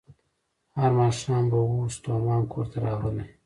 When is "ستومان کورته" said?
1.95-2.77